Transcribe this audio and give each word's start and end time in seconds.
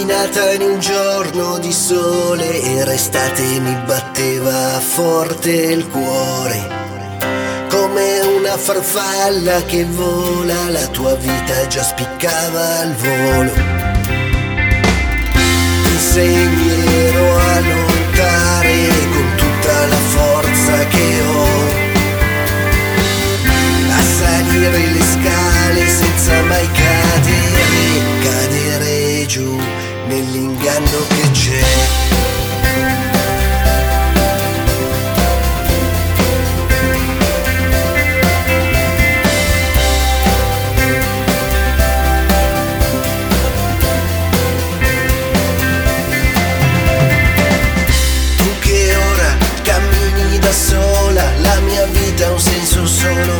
camminata 0.00 0.52
in 0.52 0.62
un 0.62 0.80
giorno 0.80 1.58
di 1.58 1.72
sole 1.72 2.62
era 2.62 2.92
estate 2.92 3.42
e 3.42 3.60
mi 3.60 3.74
batteva 3.84 4.80
forte 4.80 5.50
il 5.50 5.86
cuore. 5.88 6.78
Come 7.68 8.20
una 8.20 8.56
farfalla 8.56 9.62
che 9.64 9.84
vola, 9.84 10.70
la 10.70 10.86
tua 10.86 11.14
vita 11.16 11.66
già 11.66 11.82
spiccava 11.82 12.78
al 12.78 12.94
volo. 12.94 13.52
Ti 15.82 15.90
insegnerò 15.90 17.36
a 17.36 17.60
la 51.38 51.60
mia 51.60 51.84
vita 51.86 52.26
ha 52.26 52.32
un 52.32 52.38
senso 52.38 52.86
solo. 52.86 53.39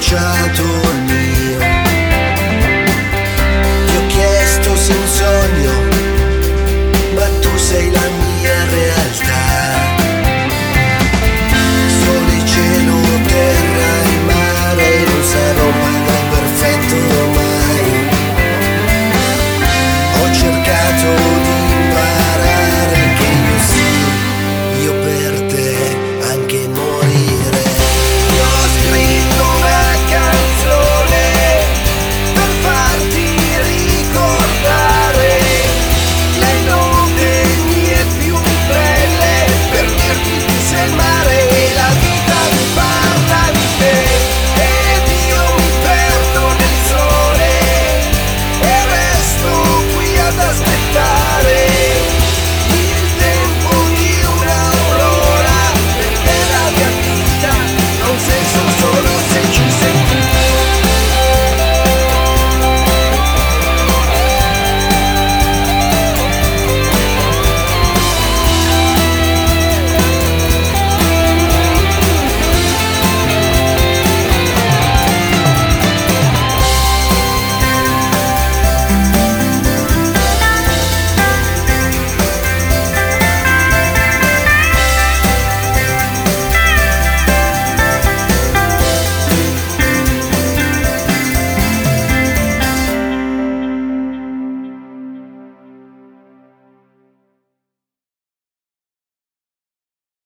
bruciato. 0.00 0.89